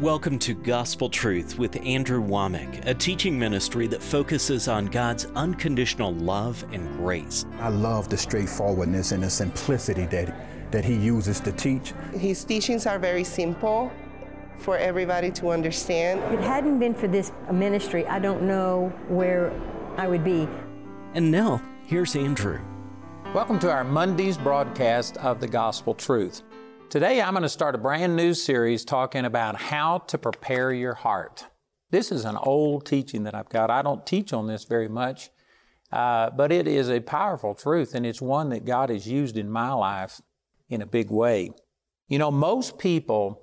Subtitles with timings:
[0.00, 6.14] Welcome to Gospel Truth with Andrew Wommack, a teaching ministry that focuses on God's unconditional
[6.14, 7.44] love and grace.
[7.58, 11.94] I love the straightforwardness and the simplicity that, that he uses to teach.
[12.12, 13.90] His teachings are very simple
[14.58, 16.20] for everybody to understand.
[16.32, 19.52] If it hadn't been for this ministry, I don't know where
[19.96, 20.48] I would be.
[21.14, 22.60] And now, here's Andrew.
[23.34, 26.44] Welcome to our Monday's broadcast of the Gospel Truth.
[26.90, 30.94] Today I'm going to start a brand new series talking about how to prepare your
[30.94, 31.44] heart.
[31.90, 33.70] This is an old teaching that I've got.
[33.70, 35.28] I don't teach on this very much,
[35.92, 39.50] uh, but it is a powerful truth and it's one that God has used in
[39.50, 40.22] my life
[40.70, 41.50] in a big way.
[42.06, 43.42] You know, most people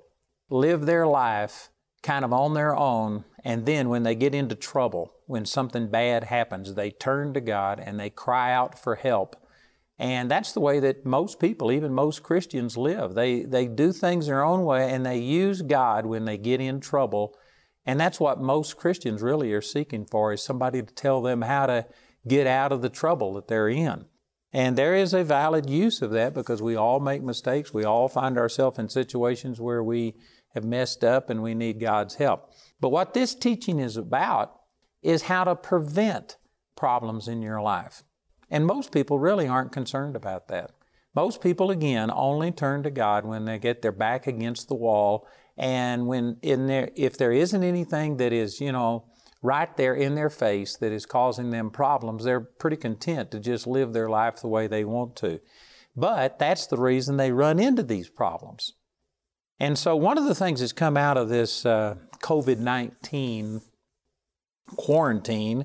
[0.50, 1.70] live their life
[2.02, 6.24] kind of on their own, and then when they get into trouble, when something bad
[6.24, 9.36] happens, they turn to God and they cry out for help
[9.98, 13.14] and that's the way that most people, even most Christians, live.
[13.14, 16.80] They, they do things their own way and they use God when they get in
[16.80, 17.34] trouble.
[17.86, 21.66] And that's what most Christians really are seeking for is somebody to tell them how
[21.66, 21.86] to
[22.28, 24.04] get out of the trouble that they're in.
[24.52, 27.72] And there is a valid use of that because we all make mistakes.
[27.72, 30.14] We all find ourselves in situations where we
[30.54, 32.50] have messed up and we need God's help.
[32.80, 34.58] But what this teaching is about
[35.02, 36.36] is how to prevent
[36.74, 38.02] problems in your life.
[38.50, 40.72] And most people really aren't concerned about that.
[41.14, 45.26] Most people, again, only turn to God when they get their back against the wall
[45.56, 49.04] and when in there, if there isn't anything that is, you know,
[49.42, 53.66] right there in their face that is causing them problems, they're pretty content to just
[53.66, 55.40] live their life the way they want to.
[55.94, 58.74] But that's the reason they run into these problems.
[59.58, 63.62] And so, one of the things that's come out of this uh, COVID 19
[64.76, 65.64] quarantine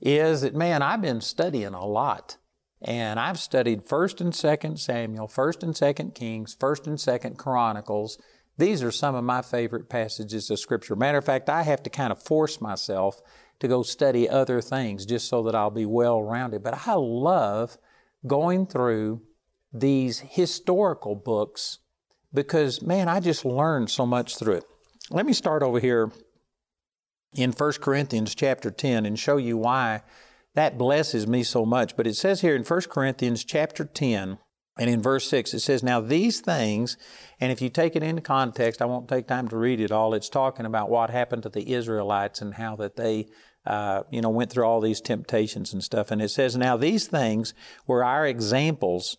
[0.00, 2.36] is that, man, I've been studying a lot.
[2.82, 8.18] And I've studied 1st and 2nd Samuel, 1st and 2nd Kings, 1st and 2nd Chronicles.
[8.56, 10.96] These are some of my favorite passages of Scripture.
[10.96, 13.20] Matter of fact, I have to kind of force myself
[13.58, 16.62] to go study other things just so that I'll be well rounded.
[16.62, 17.76] But I love
[18.26, 19.20] going through
[19.72, 21.78] these historical books
[22.32, 24.64] because, man, I just learned so much through it.
[25.10, 26.10] Let me start over here
[27.34, 30.02] in 1 Corinthians chapter 10 and show you why
[30.54, 31.96] that blesses me so much.
[31.96, 34.38] But it says here in 1 Corinthians chapter 10
[34.78, 36.96] and in verse 6, it says, Now these things,
[37.38, 40.14] and if you take it into context, I won't take time to read it all.
[40.14, 43.26] It's talking about what happened to the Israelites and how that they,
[43.66, 46.10] uh, you know, went through all these temptations and stuff.
[46.10, 47.52] And it says, Now these things
[47.86, 49.18] were our examples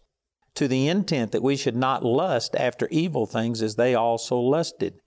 [0.56, 5.00] to the intent that we should not lust after evil things as they also lusted.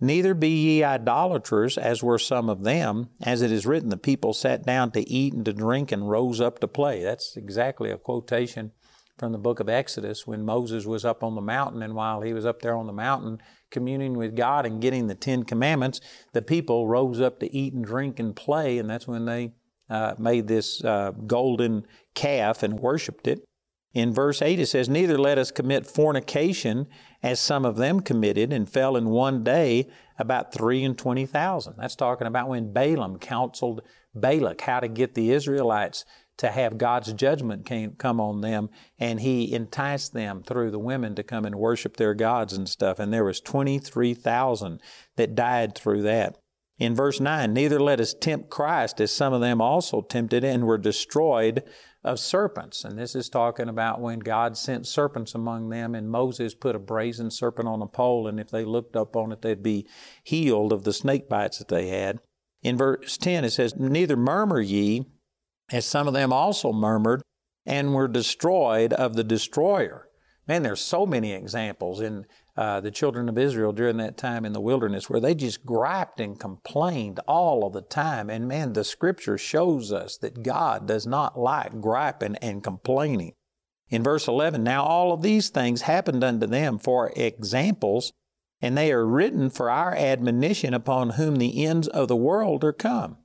[0.00, 3.10] Neither be ye idolaters, as were some of them.
[3.22, 6.40] As it is written, the people sat down to eat and to drink and rose
[6.40, 7.02] up to play.
[7.02, 8.72] That's exactly a quotation
[9.18, 12.32] from the book of Exodus when Moses was up on the mountain, and while he
[12.32, 13.40] was up there on the mountain
[13.70, 16.00] communing with God and getting the Ten Commandments,
[16.32, 19.52] the people rose up to eat and drink and play, and that's when they
[19.88, 23.44] uh, made this uh, golden calf and worshiped it.
[23.94, 26.88] In verse 8, it says, Neither let us commit fornication,
[27.22, 29.88] as some of them committed, and fell in one day
[30.18, 31.76] about three and twenty thousand.
[31.78, 36.04] That's talking about when Balaam counseled Balak how to get the Israelites
[36.36, 38.68] to have God's judgment came, come on them,
[38.98, 42.98] and he enticed them through the women to come and worship their gods and stuff.
[42.98, 44.80] And there was 23,000
[45.16, 46.38] that died through that.
[46.78, 50.66] In verse 9, neither let us tempt Christ as some of them also tempted and
[50.66, 51.62] were destroyed
[52.02, 52.84] of serpents.
[52.84, 56.80] And this is talking about when God sent serpents among them, and Moses put a
[56.80, 59.86] brazen serpent on a pole, and if they looked up on it, they'd be
[60.24, 62.18] healed of the snake bites that they had.
[62.62, 65.06] In verse 10, it says, Neither murmur ye,
[65.70, 67.22] as some of them also murmured,
[67.64, 70.08] and were destroyed of the destroyer.
[70.46, 72.26] Man, there's so many examples in
[72.56, 76.20] uh, the children of Israel during that time in the wilderness where they just griped
[76.20, 78.30] and complained all of the time.
[78.30, 83.32] And man, the scripture shows us that God does not like griping and complaining.
[83.90, 88.12] In verse 11, now all of these things happened unto them for examples,
[88.60, 92.72] and they are written for our admonition upon whom the ends of the world are
[92.72, 93.18] come.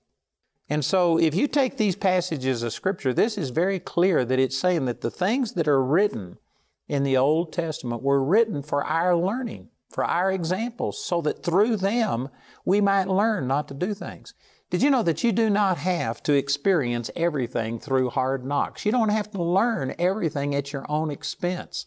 [0.68, 4.58] And so, if you take these passages of Scripture, this is very clear that it's
[4.58, 6.38] saying that the things that are written
[6.90, 11.78] in the Old Testament were written for our learning, for our examples, so that through
[11.78, 12.30] them
[12.66, 14.34] we might learn not to do things.
[14.70, 18.86] Did you know that you do not have to experience everything through hard knocks?
[18.86, 21.86] You don't have to learn everything at your own expense.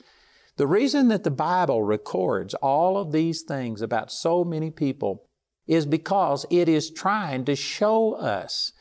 [0.57, 5.25] The reason that the Bible records all of these things about so many people
[5.67, 8.73] is because it is trying to show us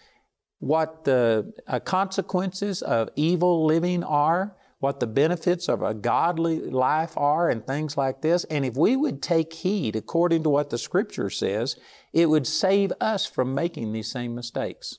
[0.59, 7.15] what the uh, consequences of evil living are, what the benefits of a godly life
[7.15, 8.43] are and things like this.
[8.45, 11.77] And if we would take heed according to what the Scripture says,
[12.13, 14.97] it would save us from making these same mistakes.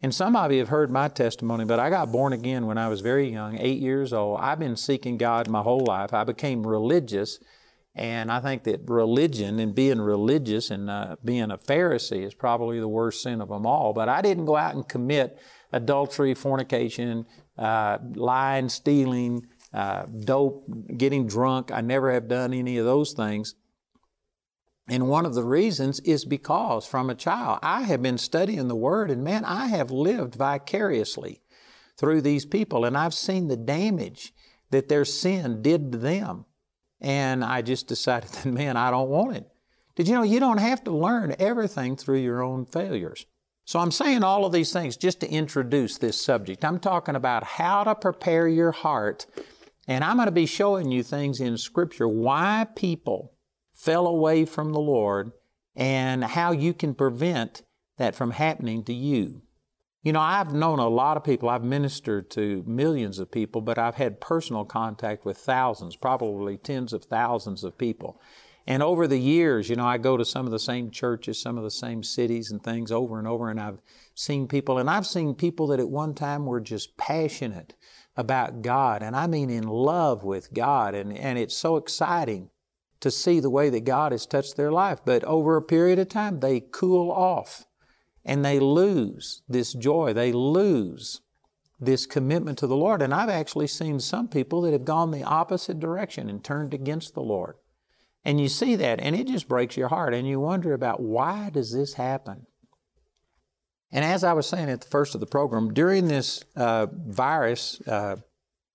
[0.00, 2.86] And some of you have heard my testimony, but I got born again when I
[2.86, 4.38] was very young, eight years old.
[4.40, 6.14] I've been seeking God my whole life.
[6.14, 7.40] I became religious,
[7.94, 12.80] and I think that religion and being religious and uh, being a Pharisee is probably
[12.80, 13.92] the worst sin of them all.
[13.92, 15.38] But I didn't go out and commit
[15.72, 17.26] adultery, fornication,
[17.56, 21.70] uh, lying, stealing, uh, dope, getting drunk.
[21.70, 23.54] I never have done any of those things.
[24.88, 28.76] And one of the reasons is because from a child, I have been studying the
[28.76, 31.40] Word, and man, I have lived vicariously
[31.96, 34.34] through these people, and I've seen the damage
[34.70, 36.44] that their sin did to them.
[37.04, 39.46] And I just decided that, man, I don't want it.
[39.94, 43.26] Did you know you don't have to learn everything through your own failures?
[43.66, 46.64] So I'm saying all of these things just to introduce this subject.
[46.64, 49.26] I'm talking about how to prepare your heart,
[49.86, 53.34] and I'm going to be showing you things in Scripture why people
[53.74, 55.32] fell away from the Lord
[55.76, 57.62] and how you can prevent
[57.98, 59.42] that from happening to you.
[60.04, 63.78] You know, I've known a lot of people, I've ministered to millions of people, but
[63.78, 68.20] I've had personal contact with thousands, probably tens of thousands of people.
[68.66, 71.56] And over the years, you know, I go to some of the same churches, some
[71.56, 73.80] of the same cities and things over and over, and I've
[74.14, 77.74] seen people, and I've seen people that at one time were just passionate
[78.14, 82.50] about God, and I mean in love with God, and, and it's so exciting
[83.00, 85.00] to see the way that God has touched their life.
[85.02, 87.64] But over a period of time, they cool off
[88.24, 90.12] and they lose this joy.
[90.12, 91.20] They lose
[91.80, 93.02] this commitment to the Lord.
[93.02, 97.14] And I've actually seen some people that have gone the opposite direction and turned against
[97.14, 97.56] the Lord.
[98.24, 101.50] And you see that, and it just breaks your heart, and you wonder about why
[101.50, 102.46] does this happen?
[103.92, 107.80] And as I was saying at the first of the program, during this uh, virus
[107.86, 108.16] uh,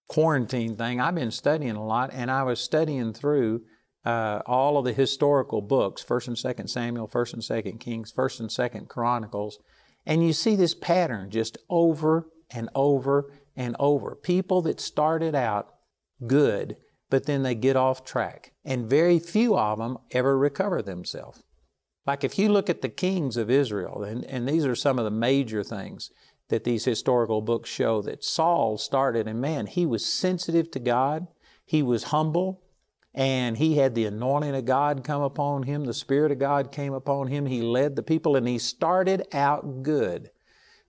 [0.07, 3.63] quarantine thing, I've been studying a lot, and I was studying through
[4.09, 8.39] uh, all of the historical books, First and Second Samuel, First and Second Kings, First
[8.39, 9.59] and Second Chronicles,
[10.05, 14.15] and you see this pattern just over and over and over.
[14.15, 15.73] People that started out
[16.25, 16.77] good
[17.09, 18.53] but then they get off track.
[18.63, 21.43] And very few of them ever recover themselves.
[22.05, 25.05] Like if you look at the kings of Israel, and, and these are some of
[25.05, 26.11] the major things
[26.49, 31.27] that these historical books show that Saul started, and man, he was sensitive to God,
[31.65, 32.61] he was humble,
[33.13, 36.93] and he had the anointing of God come upon him, the Spirit of God came
[36.93, 40.29] upon him, he led the people, and he started out good.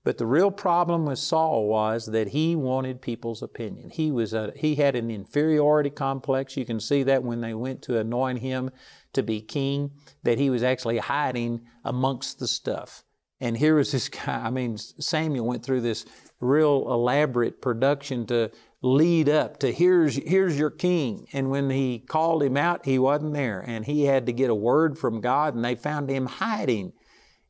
[0.03, 3.91] But the real problem with Saul was that he wanted people's opinion.
[3.91, 6.57] He was a, he had an inferiority complex.
[6.57, 8.71] You can see that when they went to anoint him
[9.13, 9.91] to be king,
[10.23, 13.05] that he was actually hiding amongst the stuff.
[13.41, 16.07] And here was this guy, I mean, Samuel went through this
[16.41, 18.51] real elaborate production to
[18.83, 23.35] lead up to here's here's your king and when he called him out he wasn't
[23.35, 26.93] there and he had to get a word from God and they found him hiding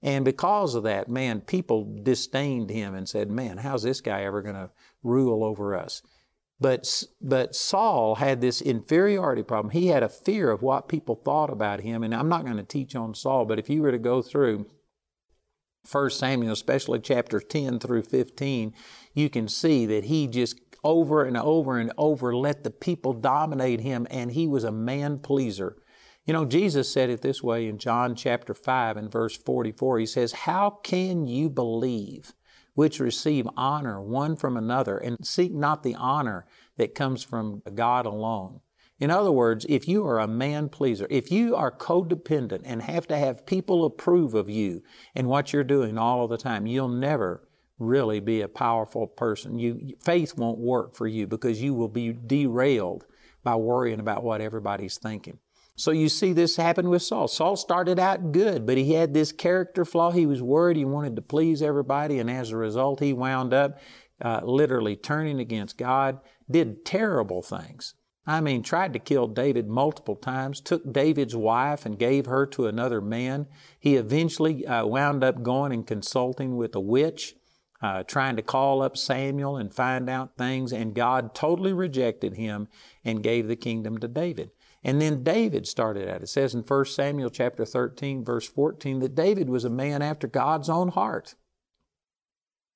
[0.03, 4.41] and because of that, man, people disdained him and said, man, how's this guy ever
[4.41, 4.71] going to
[5.03, 6.03] rule over us?
[6.59, 9.71] But, but Saul had this inferiority problem.
[9.73, 12.03] He had a fear of what people thought about him.
[12.03, 14.67] And I'm not going to teach on Saul, but if you were to go through
[15.91, 18.75] 1 Samuel, especially chapter 10 through 15,
[19.15, 23.81] you can see that he just over and over and over let the people dominate
[23.81, 25.77] him, and he was a man pleaser.
[26.25, 29.99] You know, Jesus said it this way in John chapter 5 and verse 44.
[29.99, 32.35] He says, How can you believe
[32.75, 38.07] which receive honor one from another and seek not the honor that comes from God
[38.07, 38.61] alone?
[39.01, 43.09] In other words, if you are a man pleaser, if you are codependent and have
[43.09, 44.83] to have people approve of you
[45.15, 47.49] and what you're doing all of the time, you'll never
[47.81, 49.59] really be a powerful person.
[49.59, 53.07] You, faith won't work for you because you will be derailed
[53.43, 55.39] by worrying about what everybody's thinking.
[55.77, 57.27] So you see this happen with Saul.
[57.27, 60.11] Saul started out good, but he had this character flaw.
[60.11, 60.77] He was worried.
[60.77, 63.79] He wanted to please everybody, and as a result, he wound up
[64.21, 66.21] uh, literally turning against God,
[66.51, 67.95] did terrible things.
[68.27, 72.67] I mean, tried to kill David multiple times, took David's wife and gave her to
[72.67, 73.47] another man.
[73.79, 77.37] He eventually uh, wound up going and consulting with a witch,
[77.83, 82.69] uh, trying to call up Samuel and find out things, and God totally rejected him
[83.05, 84.51] and gave the kingdom to David.
[84.83, 86.23] And then David started out.
[86.23, 90.27] It says in 1 Samuel chapter 13, verse 14, that David was a man after
[90.27, 91.35] God's own heart.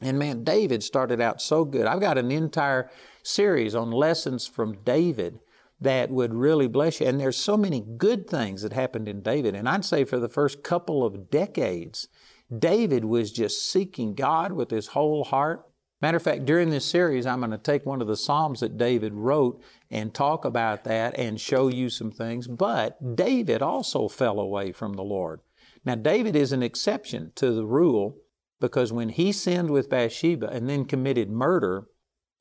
[0.01, 1.87] And man, David started out so good.
[1.87, 2.91] I've got an entire
[3.23, 5.41] series on lessons from David
[5.81, 7.07] that would really bless you.
[7.07, 9.55] And there's so many good things that happened in David.
[9.55, 12.09] And I'd say for the first couple of decades,
[12.57, 15.67] David was just seeking God with his whole heart.
[16.03, 18.77] Matter of fact, during this series, I'm going to take one of the Psalms that
[18.77, 22.47] David wrote and talk about that and show you some things.
[22.47, 25.41] But David also fell away from the Lord.
[25.85, 28.19] Now, David is an exception to the rule
[28.61, 31.87] because when he sinned with Bathsheba and then committed murder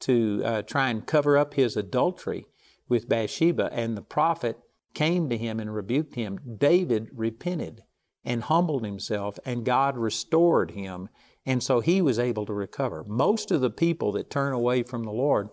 [0.01, 2.45] to uh, try and cover up his adultery
[2.89, 4.57] with Bathsheba, and the prophet
[4.93, 7.83] came to him and rebuked him, David repented
[8.25, 11.09] and humbled himself, and God restored him.
[11.45, 13.03] And so he was able to recover.
[13.05, 15.49] Most of the people that turn away from the Lord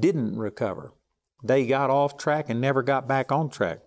[0.00, 0.92] didn't recover.
[1.42, 3.80] They got off track and never got back on track.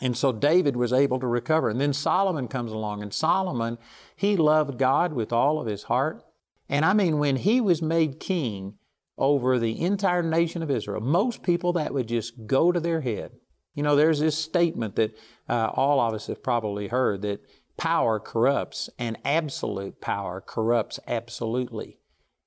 [0.00, 1.68] And so David was able to recover.
[1.68, 3.78] And then Solomon comes along, and Solomon,
[4.16, 6.24] he loved God with all of his heart.
[6.68, 8.74] And I mean, when he was made king
[9.18, 13.32] over the entire nation of Israel, most people that would just go to their head.
[13.78, 15.16] You know, there's this statement that
[15.48, 22.00] uh, all of us have probably heard that power corrupts, and absolute power corrupts absolutely.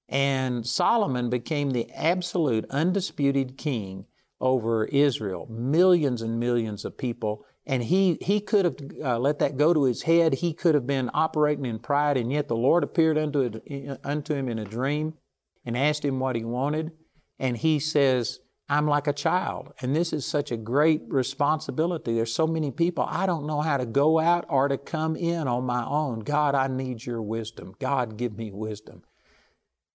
[0.09, 4.07] And Solomon became the absolute, undisputed king
[4.41, 7.45] over Israel, millions and millions of people.
[7.65, 10.33] And he, he could have uh, let that go to his head.
[10.33, 13.61] He could have been operating in pride, and yet the Lord appeared unto,
[14.03, 15.13] unto him in a dream
[15.63, 16.91] and asked him what he wanted.
[17.39, 18.41] And he says,
[18.71, 19.73] I'm like a child.
[19.81, 22.15] And this is such a great responsibility.
[22.15, 25.45] There's so many people, I don't know how to go out or to come in
[25.45, 26.19] on my own.
[26.19, 27.75] God, I need your wisdom.
[27.79, 29.03] God, give me wisdom.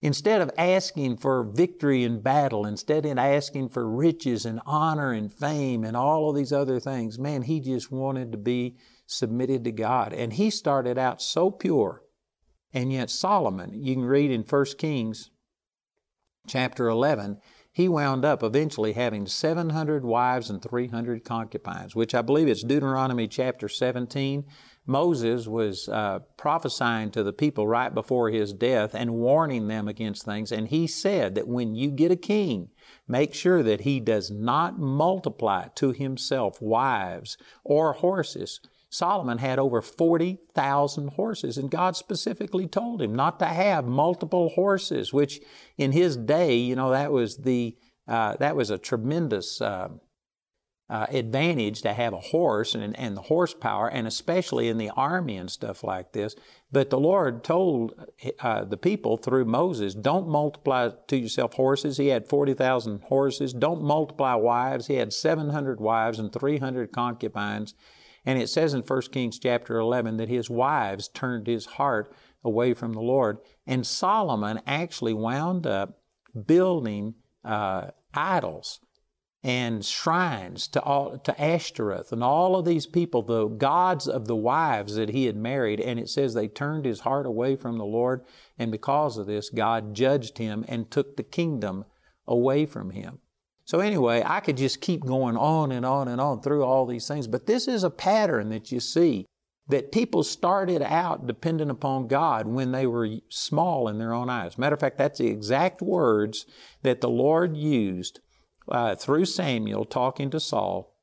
[0.03, 5.33] Instead of asking for victory in battle, instead of asking for riches and honor and
[5.33, 9.73] fame and all of these other things, man, he just wanted to be submitted to
[9.73, 10.13] God.
[10.13, 12.03] And he started out so pure.
[12.75, 15.31] And yet Solomon, you can read in 1 Kings
[16.47, 17.41] chapter 11,
[17.77, 23.29] he wound up eventually having 700 wives and 300 concubines, which I believe it's Deuteronomy
[23.29, 24.47] chapter 17.
[24.87, 30.25] Moses was uh, prophesying to the people right before his death and warning them against
[30.25, 30.53] things.
[30.53, 32.71] And he said that when you get a king,
[33.07, 38.59] make sure that he does not multiply to himself wives or horses.
[38.89, 45.13] Solomon had over 40,000 horses, and God specifically told him not to have multiple horses,
[45.13, 45.41] which
[45.77, 47.77] in his day, you know, that was the
[48.09, 49.89] uh, that was a tremendous uh,
[50.89, 55.37] uh, advantage to have a horse and, and the horsepower, and especially in the army
[55.37, 56.37] and stuff like this.
[56.71, 57.95] But the Lord told
[58.41, 61.97] uh, the people through Moses, don't multiply to yourself horses.
[61.97, 63.53] He had 40,000 horses.
[63.53, 64.87] Don't multiply wives.
[64.87, 67.75] He had 700 wives and 300 concubines.
[68.27, 72.13] And it says in 1 Kings chapter 11 that his wives turned his heart
[72.45, 73.39] away from the Lord.
[73.67, 76.01] And Solomon actually wound up
[76.47, 77.15] building
[77.45, 78.81] uh, idols
[79.47, 84.35] and shrines to all to Ashtoreth and all of these people, the gods of the
[84.35, 87.85] wives that he had married, and it says they turned his heart away from the
[87.85, 88.25] Lord,
[88.59, 91.85] and because of this, God judged him and took the kingdom
[92.27, 93.21] away from him.
[93.67, 97.09] So anyway, I could just keep going on and on and on through all these
[97.09, 99.27] things, but this is a pattern that you see
[99.69, 104.57] that people started out dependent upon God when they were small in their own eyes.
[104.57, 106.47] Matter of fact, that's the exact words
[106.83, 108.21] that the Lord used
[108.71, 110.95] uh, through Samuel talking to Saul.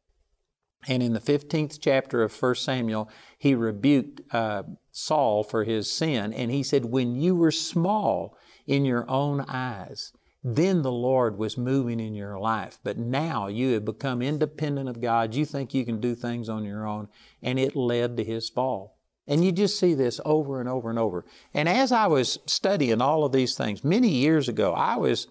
[0.87, 6.33] And in the 15th chapter of 1 Samuel, he rebuked uh, Saul for his sin.
[6.33, 11.57] And he said, When you were small in your own eyes, then the Lord was
[11.57, 12.77] moving in your life.
[12.83, 15.33] But now you have become independent of God.
[15.33, 17.07] You think you can do things on your own.
[17.41, 18.97] And it led to his fall.
[19.25, 21.23] And you just see this over and over and over.
[21.53, 25.27] And as I was studying all of these things many years ago, I was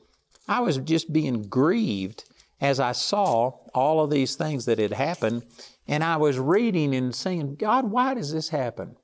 [0.48, 2.24] I was just being grieved
[2.60, 5.44] as I saw all of these things that had happened.
[5.86, 8.96] And I was reading and saying, God, why does this happen?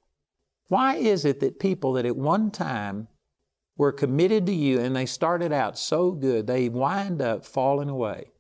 [0.69, 3.09] Why is it that people that at one time
[3.79, 8.33] were committed to you and they started out so good, they wind up falling away?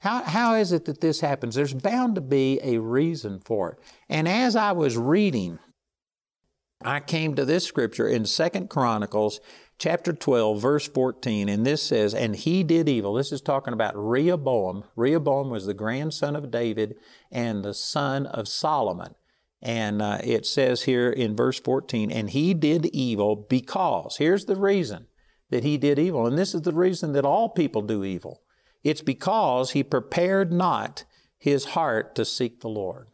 [0.00, 1.56] How, how is it that this happens?
[1.56, 3.78] There's bound to be a reason for it.
[4.08, 5.58] And as I was reading,
[6.84, 9.40] I came to this scripture in Second Chronicles
[9.78, 13.14] chapter 12, verse 14, and this says, And he did evil.
[13.14, 14.84] This is talking about Rehoboam.
[14.94, 16.96] Rehoboam was the grandson of David
[17.32, 19.16] and the son of Solomon.
[19.60, 24.56] And uh, it says here in verse 14, And he did evil because, here's the
[24.56, 25.06] reason
[25.50, 28.42] that he did evil, and this is the reason that all people do evil.
[28.84, 31.04] It's because he prepared not
[31.38, 33.08] his heart to seek the Lord.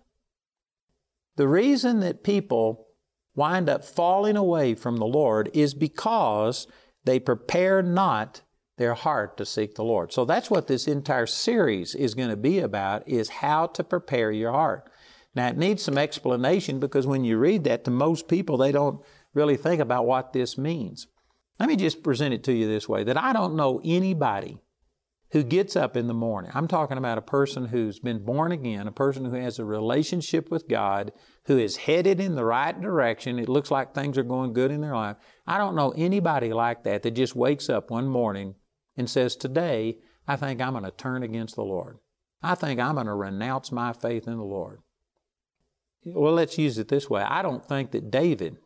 [1.37, 2.89] The reason that people
[3.35, 6.67] wind up falling away from the Lord is because
[7.05, 8.43] they prepare not
[8.77, 10.13] their heart to seek the Lord.
[10.13, 14.31] So that's what this entire series is going to be about is how to prepare
[14.31, 14.91] your heart.
[15.35, 19.01] Now it needs some explanation because when you read that to most people they don't
[19.35, 21.09] really think about what this means.
[21.59, 24.61] Let me just present it to you this way that I don't know anybody
[25.35, 26.53] who gets up in the morning.
[26.55, 30.49] I'm talking about a person who's been born again, a person who has a relationship
[30.49, 31.13] with God,
[31.47, 33.41] who is headed in the right direction.
[33.41, 35.17] It looks like things are going good in their life.
[35.45, 38.55] I don't know anybody like that that just wakes up one morning
[38.97, 39.99] and says, Today,
[40.29, 41.99] I think I'm going to turn against the Lord.
[42.41, 44.83] I think I'm going to renounce my faith in the Lord.
[46.05, 47.23] Well, let's use it this way.
[47.23, 48.59] I don't think that David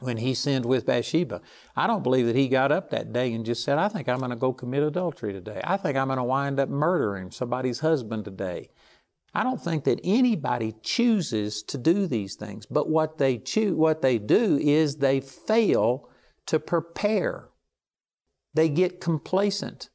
[0.00, 1.40] when he sinned with Bathsheba.
[1.76, 4.18] I don't believe that he got up that day and just said, I think I'm
[4.18, 5.60] going to go commit adultery today.
[5.64, 8.70] I think I'm going to wind up murdering somebody's husband today.
[9.34, 14.00] I don't think that anybody chooses to do these things, but what they choose, what
[14.00, 16.08] they do is they fail
[16.46, 17.48] to prepare.
[18.54, 19.90] They get complacent.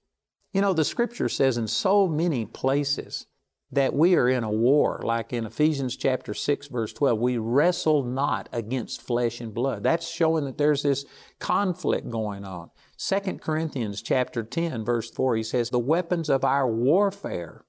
[0.54, 3.26] You know, the scripture says in so many places,
[3.76, 7.20] that we are in a war, like in Ephesians chapter 6, verse 12.
[7.20, 9.84] We wrestle not against flesh and blood.
[9.84, 11.06] That's showing that there's this
[11.40, 12.70] conflict going on.
[12.98, 17.66] 2 Corinthians chapter 10, verse 4, he says, The weapons of our warfare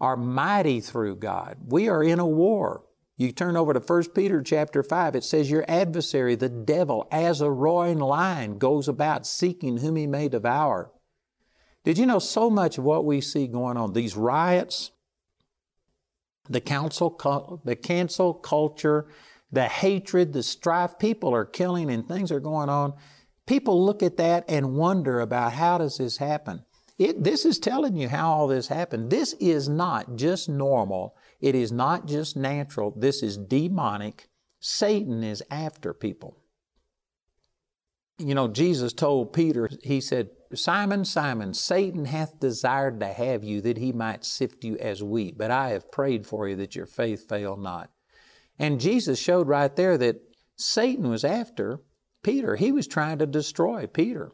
[0.00, 1.58] are mighty through God.
[1.66, 2.84] We are in a war.
[3.16, 7.40] You turn over to 1 Peter chapter 5, it says, Your adversary, the devil, as
[7.40, 10.92] a roaring lion, goes about seeking whom he may devour.
[11.82, 14.90] Did you know so much of what we see going on, these riots,
[16.48, 19.06] the council, the cancel culture,
[19.50, 22.94] the hatred, the strife, people are killing and things are going on.
[23.46, 26.64] People look at that and wonder about how does this happen?
[26.98, 29.10] It, this is telling you how all this happened.
[29.10, 31.14] This is not just normal.
[31.40, 32.92] It is not just natural.
[32.96, 34.28] This is demonic.
[34.60, 36.38] Satan is after people.
[38.18, 43.60] You know, Jesus told Peter, He said, Simon, Simon, Satan hath desired to have you
[43.62, 46.86] that he might sift you as wheat, but I have prayed for you that your
[46.86, 47.90] faith fail not.
[48.58, 50.22] And Jesus showed right there that
[50.56, 51.80] Satan was after
[52.22, 52.56] Peter.
[52.56, 54.32] He was trying to destroy Peter.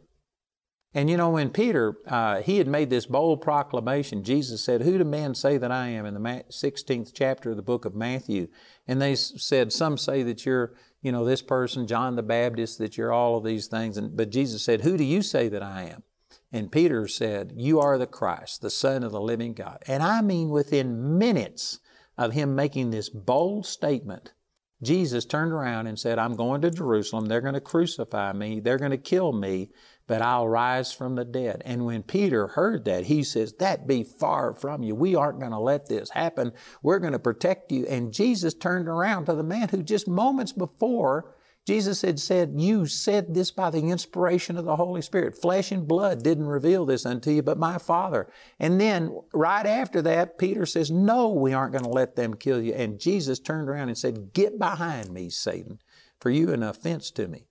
[0.94, 4.98] And you know, when Peter, uh, he had made this bold proclamation, Jesus said, Who
[4.98, 6.04] do men say that I am?
[6.04, 8.48] in the 16th chapter of the book of Matthew.
[8.86, 12.96] And they said, Some say that you're you know, this person, John the Baptist, that
[12.96, 13.96] you're all of these things.
[13.96, 16.04] And, but Jesus said, Who do you say that I am?
[16.52, 19.82] And Peter said, You are the Christ, the Son of the living God.
[19.88, 21.80] And I mean, within minutes
[22.16, 24.32] of him making this bold statement,
[24.80, 27.26] Jesus turned around and said, I'm going to Jerusalem.
[27.26, 28.60] They're going to crucify me.
[28.60, 29.70] They're going to kill me
[30.06, 31.62] but I'll rise from the dead.
[31.64, 34.94] And when Peter heard that, he says, That be far from you.
[34.94, 36.52] We aren't going to let this happen.
[36.82, 37.86] We're going to protect you.
[37.86, 41.34] And Jesus turned around to the man who just moments before
[41.64, 45.40] Jesus had said, You said this by the inspiration of the Holy Spirit.
[45.40, 48.28] Flesh and blood didn't reveal this unto you, but my Father.
[48.58, 52.60] And then right after that, Peter says, No, we aren't going to let them kill
[52.60, 52.74] you.
[52.74, 55.78] And Jesus turned around and said, Get behind me, Satan,
[56.20, 57.46] for you an offense to me.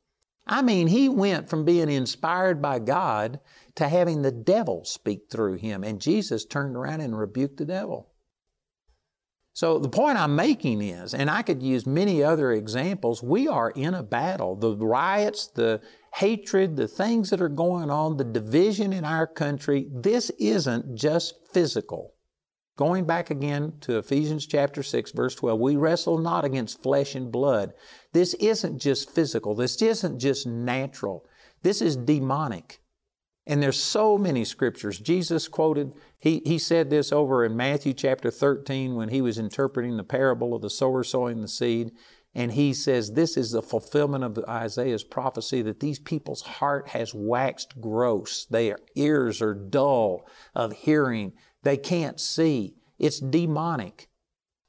[0.52, 3.40] I mean, he went from being inspired by God
[3.76, 8.10] to having the devil speak through him, and Jesus turned around and rebuked the devil.
[9.54, 13.72] So the point I'm making is, and I could use many other examples, we are
[13.72, 14.58] in a battle.
[14.58, 15.80] The riots, the
[16.16, 21.36] hatred, the things that are going on, the division in our country, this isn't just
[21.54, 22.14] physical.
[22.82, 27.32] Going back again to Ephesians chapter 6, verse 12, we wrestle not against flesh and
[27.32, 27.74] blood.
[28.12, 29.54] This isn't just physical.
[29.54, 31.24] This isn't just natural.
[31.62, 32.82] This is demonic.
[33.46, 34.98] And there's so many scriptures.
[34.98, 39.98] Jesus quoted, he, he said this over in Matthew chapter 13 when he was interpreting
[39.98, 41.91] the parable of the sower sowing the seed.
[42.34, 47.13] And he says, This is the fulfillment of Isaiah's prophecy that these people's heart has
[47.13, 48.46] waxed gross.
[48.46, 51.34] Their ears are dull of hearing.
[51.63, 52.76] They can't see.
[52.97, 54.08] It's demonic.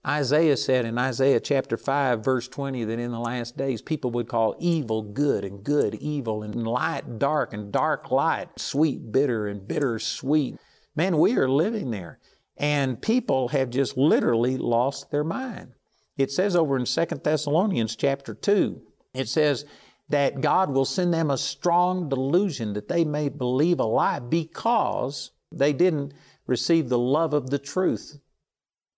[0.07, 4.29] Isaiah said in Isaiah chapter 5, verse 20, that in the last days people would
[4.29, 9.69] call evil good and good evil and light dark and dark light, sweet bitter and
[9.69, 10.57] bitter sweet.
[10.97, 12.19] Man, we are living there.
[12.57, 15.73] And people have just literally lost their mind.
[16.17, 18.83] It says over in 2 Thessalonians chapter 2,
[19.15, 19.65] it says
[20.09, 25.31] that God will send them a strong delusion that they may believe a lie because
[25.51, 26.13] they didn't
[26.47, 28.19] receive the love of the truth.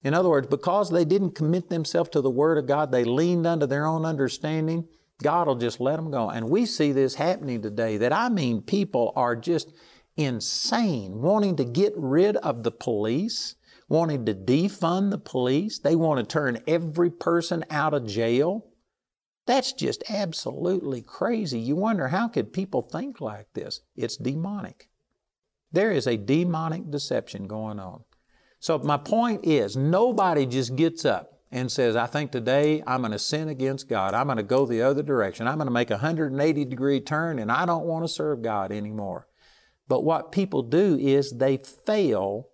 [0.02, 3.46] In other words, because they didn't commit themselves to the Word of God, they leaned
[3.46, 4.86] unto their own understanding,
[5.22, 6.28] God will just let them go.
[6.30, 9.72] And we see this happening today that I mean, people are just
[10.16, 13.54] insane, wanting to get rid of the police,
[13.88, 15.78] wanting to defund the police.
[15.78, 18.66] They want to turn every person out of jail.
[19.46, 21.58] That's just absolutely crazy.
[21.58, 23.80] You wonder how could people think like this?
[23.94, 24.88] It's demonic.
[25.74, 28.04] There is a demonic deception going on.
[28.60, 33.12] So my point is, nobody just gets up and says, I think today I'm going
[33.12, 34.14] to sin against God.
[34.14, 35.46] I'm going to go the other direction.
[35.46, 38.72] I'm going to make a 180 degree turn and I don't want to serve God
[38.72, 39.26] anymore.
[39.88, 42.48] But what people do is they fail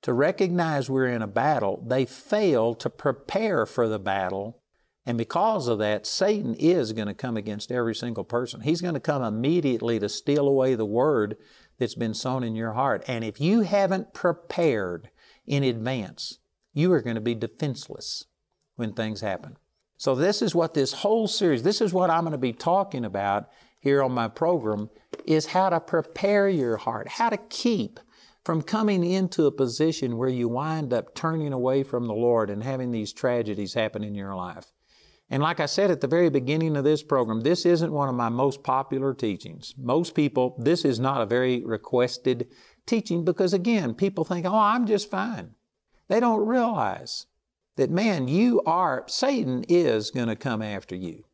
[0.00, 1.84] to recognize we're in a battle.
[1.86, 4.60] They fail to prepare for the battle.
[5.04, 8.62] And because of that, Satan is going to come against every single person.
[8.62, 11.36] He's going to come immediately to steal away the word
[11.82, 13.02] that's been sown in your heart.
[13.08, 15.10] And if you haven't prepared
[15.46, 16.38] in advance,
[16.72, 18.26] you are going to be defenseless
[18.76, 19.56] when things happen.
[19.98, 23.04] So, this is what this whole series, this is what I'm going to be talking
[23.04, 24.90] about here on my program,
[25.26, 27.98] is how to prepare your heart, how to keep
[28.44, 32.62] from coming into a position where you wind up turning away from the Lord and
[32.62, 34.72] having these tragedies happen in your life.
[35.32, 38.14] And like I said at the very beginning of this program, this isn't one of
[38.14, 39.72] my most popular teachings.
[39.78, 42.48] Most people, this is not a very requested
[42.84, 45.54] teaching because, again, people think, oh, I'm just fine.
[46.08, 47.24] They don't realize
[47.76, 51.24] that, man, you are, Satan is going to come after you.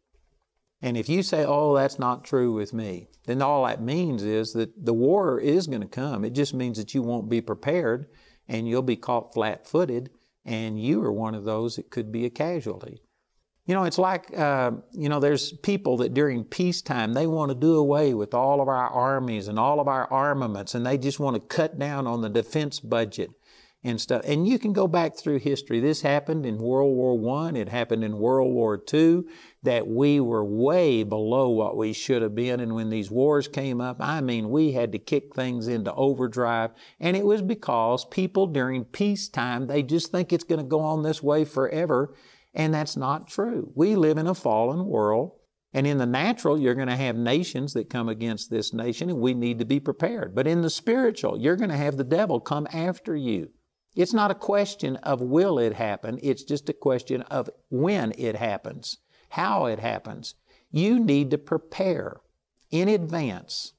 [0.80, 4.52] And if you say, oh, that's not true with me, then all that means is
[4.52, 6.24] that the war is going to come.
[6.24, 8.06] It just means that you won't be prepared
[8.46, 10.10] and you'll be caught flat footed
[10.44, 13.02] and you are one of those that could be a casualty.
[13.68, 17.54] You know, it's like, uh, you know, there's people that during peacetime, they want to
[17.54, 21.20] do away with all of our armies and all of our armaments and they just
[21.20, 23.30] want to cut down on the defense budget
[23.84, 24.22] and stuff.
[24.24, 25.80] And you can go back through history.
[25.80, 29.24] This happened in World War I, it happened in World War II,
[29.62, 32.60] that we were way below what we should have been.
[32.60, 36.70] And when these wars came up, I mean, we had to kick things into overdrive.
[36.98, 41.02] And it was because people during peacetime, they just think it's going to go on
[41.02, 42.14] this way forever.
[42.54, 43.72] And that's not true.
[43.74, 45.32] We live in a fallen world.
[45.72, 49.20] And in the natural, you're going to have nations that come against this nation, and
[49.20, 50.34] we need to be prepared.
[50.34, 53.50] But in the spiritual, you're going to have the devil come after you.
[53.94, 58.36] It's not a question of will it happen, it's just a question of when it
[58.36, 58.98] happens,
[59.30, 60.34] how it happens.
[60.70, 62.20] You need to prepare
[62.70, 63.72] in advance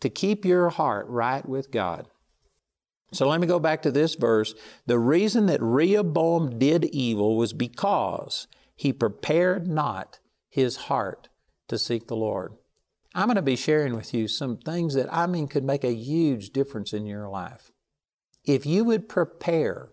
[0.00, 2.08] to keep your heart right with God.
[3.12, 4.54] So let me go back to this verse.
[4.86, 11.28] The reason that Rehoboam did evil was because he prepared not his heart
[11.68, 12.52] to seek the Lord.
[13.14, 15.94] I'm going to be sharing with you some things that I mean could make a
[15.94, 17.70] huge difference in your life.
[18.44, 19.88] If you would prepare,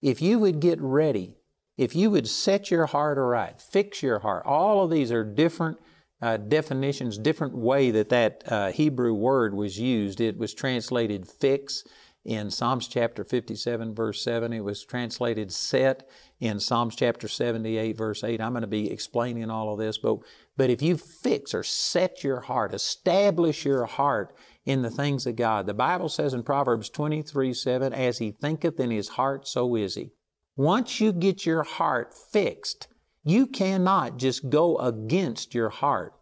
[0.00, 1.36] if you would get ready,
[1.76, 5.78] if you would set your heart aright, fix your heart, all of these are different
[6.20, 10.20] uh, definitions, different way that that uh, Hebrew word was used.
[10.20, 11.84] It was translated fix
[12.24, 14.52] in Psalms chapter 57, verse 7.
[14.52, 16.08] It was translated set
[16.40, 18.40] in Psalms chapter 78, verse 8.
[18.40, 20.18] I'm going to be explaining all of this, but,
[20.56, 25.36] but if you fix or set your heart, establish your heart in the things of
[25.36, 25.66] God.
[25.66, 29.96] The Bible says in Proverbs 23 7, as he thinketh in his heart, so is
[29.96, 30.10] he.
[30.56, 32.86] Once you get your heart fixed,
[33.24, 36.14] you cannot just go against your heart.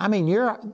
[0.00, 0.26] I mean,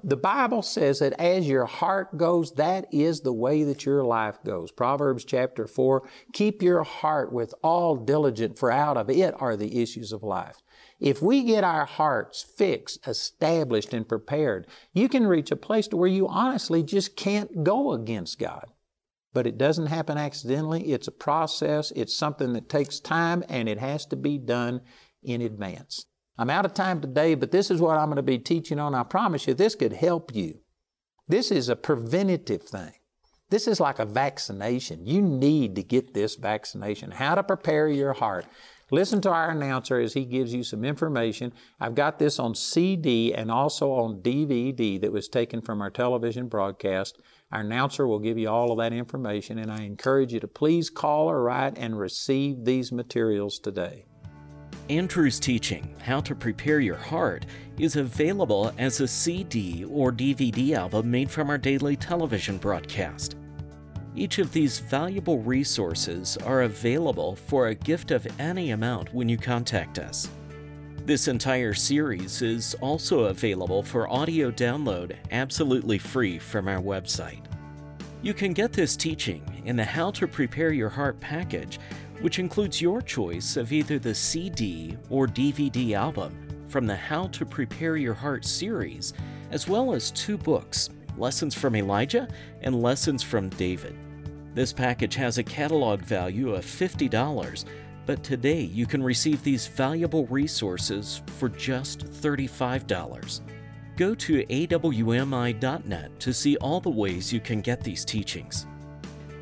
[0.05, 4.37] the Bible says that as your heart goes, that is the way that your life
[4.45, 4.71] goes.
[4.71, 9.81] Proverbs chapter 4 keep your heart with all diligence, for out of it are the
[9.81, 10.63] issues of life.
[11.01, 15.97] If we get our hearts fixed, established, and prepared, you can reach a place to
[15.97, 18.67] where you honestly just can't go against God.
[19.33, 20.93] But it doesn't happen accidentally.
[20.93, 21.93] It's a process.
[21.97, 24.83] It's something that takes time and it has to be done
[25.23, 26.07] in advance.
[26.37, 28.95] I'm out of time today, but this is what I'm going to be teaching on.
[28.95, 30.61] I promise you, this could help you.
[31.29, 32.93] This is a preventative thing.
[33.51, 35.07] This is like a vaccination.
[35.07, 37.13] You need to get this vaccination.
[37.13, 38.47] How to prepare your heart.
[38.91, 41.53] Listen to our announcer as he gives you some information.
[41.81, 46.49] I've got this on CD and also on DVD that was taken from our television
[46.49, 47.19] broadcast.
[47.53, 50.91] Our announcer will give you all of that information, and I encourage you to please
[50.91, 54.05] call or write and receive these materials today.
[54.91, 57.47] Andrew's teaching, How to Prepare Your Heart,
[57.79, 63.37] is available as a CD or DVD album made from our daily television broadcast.
[64.15, 69.39] Each of these valuable resources are available for a gift of any amount when you
[69.39, 70.29] contact us.
[71.07, 77.45] This entire series is also available for audio download absolutely free from our website.
[78.23, 81.79] You can get this teaching in the How to Prepare Your Heart package,
[82.25, 86.35] which includes your choice of either the CD or DVD album
[86.69, 89.13] from the How to Prepare Your Heart series,
[89.51, 92.27] as well as two books Lessons from Elijah
[92.63, 93.95] and Lessons from David.
[94.55, 97.67] This package has a catalog value of $50,
[98.07, 103.43] but today you can receive these valuable resources for just $35.
[103.99, 108.67] Go to awmi.net to see all the ways you can get these teachings.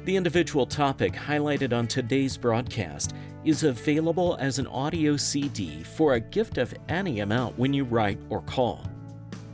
[0.05, 6.21] The individual topic highlighted on today's broadcast is available as an audio CD for a
[6.21, 8.85] gift of any amount when you write or call.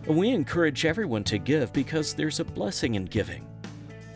[0.06, 3.46] We encourage everyone to give because there's a blessing in giving.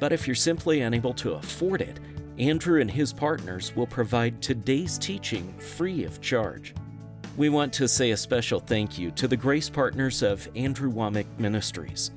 [0.01, 2.01] But if you're simply unable to afford it,
[2.39, 6.75] Andrew and his partners will provide today's teaching free of charge.
[7.37, 11.27] We want to say a special thank you to the grace partners of Andrew Wommack
[11.39, 12.11] Ministries.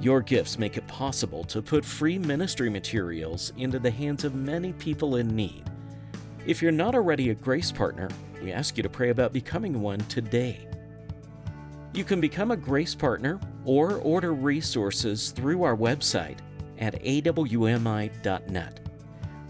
[0.00, 4.72] Your gifts make it possible to put free ministry materials into the hands of many
[4.74, 5.64] people in need.
[6.46, 8.08] If you're not already a grace partner,
[8.42, 10.68] we ask you to pray about becoming one today.
[11.94, 16.38] You can become a grace partner or order resources through our website
[16.78, 18.80] at awmi.net.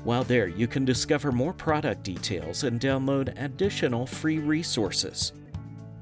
[0.05, 5.33] While there, you can discover more product details and download additional free resources.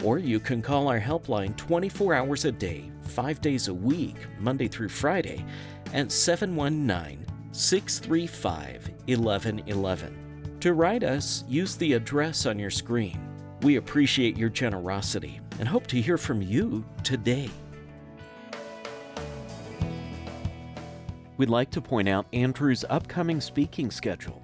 [0.03, 4.69] Or you can call our helpline 24 hours a day, 5 days a week, Monday
[4.69, 5.45] through Friday,
[5.93, 10.57] at 719 635 1111.
[10.61, 13.21] To write us, use the address on your screen.
[13.63, 17.49] We appreciate your generosity and hope to hear from you today.
[21.37, 24.43] We'd like to point out Andrew's upcoming speaking schedule.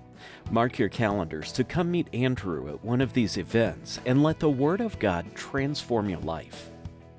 [0.51, 4.51] Mark your calendars to come meet Andrew at one of these events and let the
[4.51, 6.71] Word of God transform your life.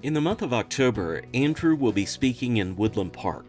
[0.04, 3.45] In the month of October, Andrew will be speaking in Woodland Park.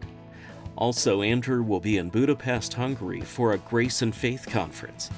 [0.75, 5.09] Also, Andrew will be in Budapest, Hungary for a Grace and Faith conference.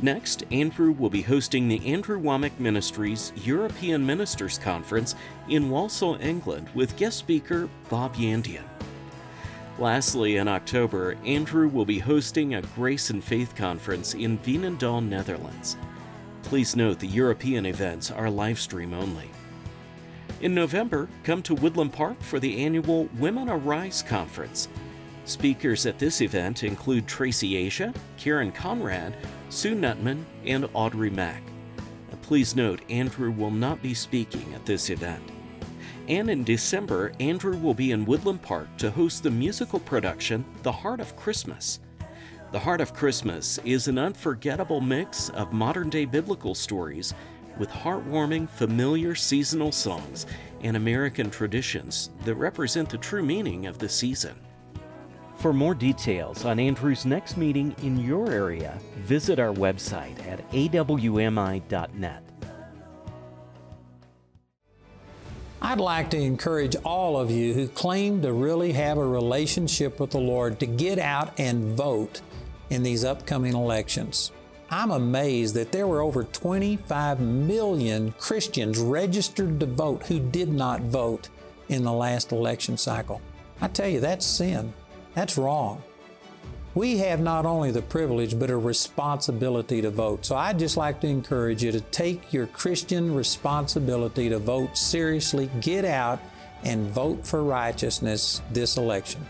[0.00, 5.14] Next, Andrew will be hosting the Andrew Wommack Ministries European Ministers Conference
[5.48, 8.64] in Walsall, England, with guest speaker Bob Yandian.
[9.78, 15.76] Lastly, in October, Andrew will be hosting a Grace and Faith conference in Veenendaal, Netherlands.
[16.44, 19.30] Please note the European events are live stream only.
[20.40, 24.68] In November, come to Woodland Park for the annual Women Arise conference.
[25.24, 29.16] Speakers at this event include Tracy Asia, Karen Conrad,
[29.48, 31.42] Sue Nutman, and Audrey Mack.
[32.22, 35.22] Please note, Andrew will not be speaking at this event.
[36.08, 40.72] And in December, Andrew will be in Woodland Park to host the musical production The
[40.72, 41.80] Heart of Christmas.
[42.52, 47.14] The Heart of Christmas is an unforgettable mix of modern day biblical stories
[47.58, 50.26] with heartwarming, familiar seasonal songs
[50.62, 54.34] and American traditions that represent the true meaning of the season.
[55.36, 62.22] For more details on Andrew's next meeting in your area, visit our website at awmi.net.
[65.64, 70.10] I'd like to encourage all of you who claim to really have a relationship with
[70.10, 72.20] the Lord to get out and vote
[72.68, 74.30] in these upcoming elections.
[74.68, 80.82] I'm amazed that there were over 25 million Christians registered to vote who did not
[80.82, 81.30] vote
[81.70, 83.22] in the last election cycle.
[83.62, 84.74] I tell you, that's sin.
[85.14, 85.82] That's wrong
[86.74, 90.26] we have not only the privilege but a responsibility to vote.
[90.26, 95.48] So I'd just like to encourage you to take your Christian responsibility to vote seriously,
[95.60, 96.20] get out
[96.64, 99.24] and vote for righteousness this election.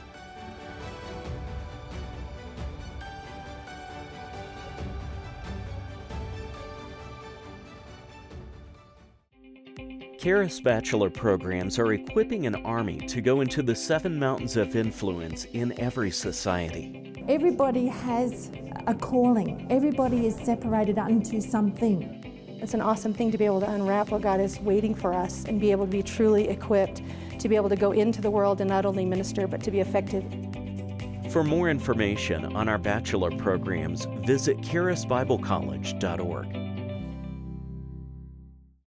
[10.18, 15.44] Charis Bachelor programs are equipping an army to go into the seven mountains of influence
[15.52, 17.13] in every society.
[17.26, 18.50] Everybody has
[18.86, 22.20] a calling, everybody is separated unto something.
[22.60, 25.46] It's an awesome thing to be able to unwrap what God is waiting for us
[25.46, 27.00] and be able to be truly equipped
[27.38, 29.80] to be able to go into the world and not only minister, but to be
[29.80, 30.22] effective.
[31.30, 36.63] For more information on our bachelor programs, visit charisbiblecollege.org.